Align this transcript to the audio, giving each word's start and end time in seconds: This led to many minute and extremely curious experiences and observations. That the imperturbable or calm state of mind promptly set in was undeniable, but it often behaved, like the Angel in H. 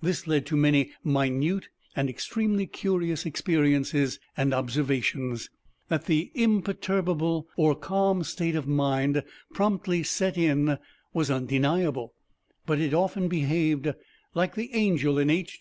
This 0.00 0.26
led 0.26 0.46
to 0.46 0.56
many 0.56 0.92
minute 1.04 1.66
and 1.94 2.08
extremely 2.08 2.66
curious 2.66 3.26
experiences 3.26 4.18
and 4.34 4.54
observations. 4.54 5.50
That 5.88 6.06
the 6.06 6.30
imperturbable 6.34 7.46
or 7.58 7.74
calm 7.74 8.24
state 8.24 8.56
of 8.56 8.66
mind 8.66 9.22
promptly 9.52 10.02
set 10.02 10.38
in 10.38 10.78
was 11.12 11.30
undeniable, 11.30 12.14
but 12.64 12.80
it 12.80 12.94
often 12.94 13.28
behaved, 13.28 13.92
like 14.34 14.54
the 14.54 14.72
Angel 14.72 15.18
in 15.18 15.28
H. 15.28 15.54